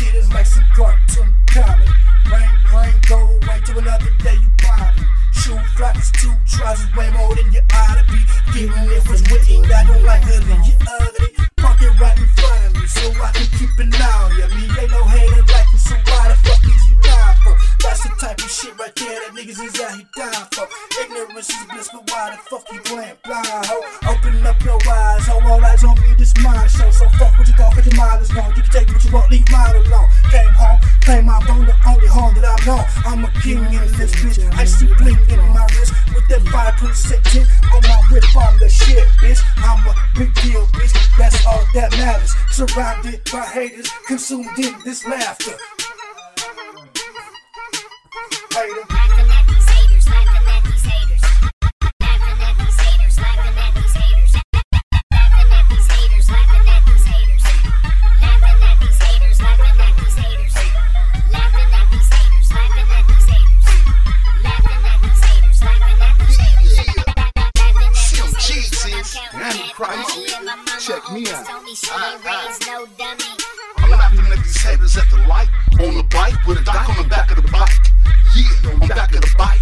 [0.00, 1.39] shit is like some cartoon
[18.96, 20.66] there that niggas is out here dying for.
[21.00, 23.76] Ignorance is bliss, but why the fuck you playing blind, ho?
[24.08, 26.90] Open up your eyes, ho, all eyes on me, this mind show.
[26.90, 28.50] So fuck what you thought, cause your mind is gone.
[28.56, 30.08] You can take what you want, leave mine alone.
[30.30, 32.80] Came home, claim I'm on the only home that I know.
[33.04, 34.38] I'm a king in this bitch.
[34.54, 38.24] I see bling in my wrist with that 5% tint on my whip.
[38.36, 39.40] I'm the shit, bitch.
[39.58, 40.94] I'm a big deal, bitch.
[41.18, 42.34] That's all that matters.
[42.50, 45.56] Surrounded by haters, consumed in this laughter.
[69.90, 71.44] Check me out.
[71.46, 72.58] told me she ain't ah, ah.
[72.66, 73.26] no dummy.
[73.78, 75.50] I'm laughing at these haters at the light
[75.82, 77.90] on the bike with a dock on the back of the bike.
[78.30, 79.58] Yeah, on the back of the bike.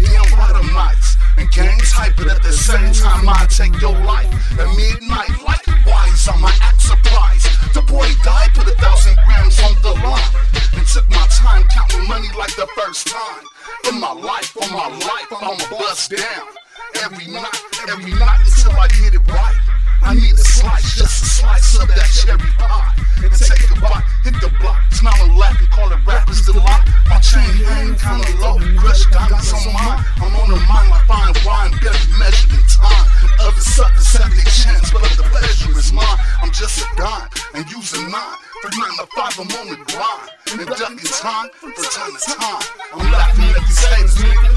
[0.00, 4.32] Damn bottom nights and gangs hype but at the same time I take your life
[4.56, 5.36] at midnight.
[5.44, 7.44] Likewise, on my act surprise.
[7.76, 10.32] The boy died, put a thousand grams on the line,
[10.80, 13.44] and took my time counting money like the first time
[13.92, 14.56] in my life.
[14.64, 16.56] On my life, I'ma bust down
[17.04, 17.56] every night,
[17.88, 19.56] every night until I get it right.
[20.02, 22.94] I need a slice, just a slice of that cherry pie.
[23.24, 25.34] And take a bite, hit the block, smiling,
[25.72, 26.84] call calling rappers delight.
[27.08, 30.04] My chain hang kinda low, crushed diamonds on mine.
[30.22, 33.06] I'm on the mind like fine wine, better measured in time.
[33.40, 36.18] Other suckers have their chance, but the pleasure is mine.
[36.42, 38.36] I'm just a dime and using nine.
[38.62, 40.30] For nine to five, I'm on the grind.
[40.60, 42.62] And ducking time from time to time.
[42.94, 44.55] I'm laughing at these haters, nigga.